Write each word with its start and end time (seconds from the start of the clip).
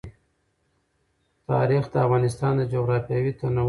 تاریخ 1.49 1.83
د 1.93 1.95
افغانستان 2.05 2.53
د 2.57 2.61
جغرافیوي 2.73 3.31
تنوع 3.39 3.45
مثال 3.49 3.55
دی. 3.57 3.59